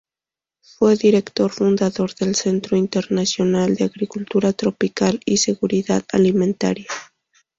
[0.63, 6.87] Fue Director fundador del Centro Internacional de Agricultura Tropical y Seguridad Alimentaria.